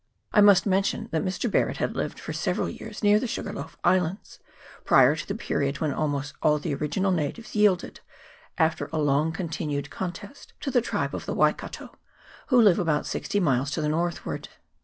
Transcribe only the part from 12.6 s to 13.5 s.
about sixty